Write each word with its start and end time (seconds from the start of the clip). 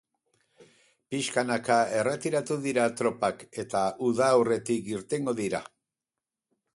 Pixkanaka 1.15 1.75
erretiratuko 1.97 2.63
dira 2.63 2.85
tropak 3.01 3.45
eta 3.65 3.83
uda 4.07 4.31
aurretik 4.39 4.89
irtengo 4.97 5.37
dira. 5.41 5.63